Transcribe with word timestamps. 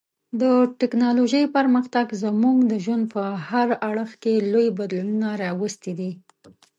د 0.41 0.43
ټکنالوژۍ 0.79 1.43
پرمختګ 1.57 2.05
زموږ 2.23 2.57
د 2.71 2.73
ژوند 2.83 3.05
په 3.13 3.23
هر 3.49 3.67
اړخ 3.89 4.09
کې 4.23 4.33
لوی 4.51 4.67
بدلونونه 4.77 5.29
راوستي 5.43 5.93
دي. 5.99 6.11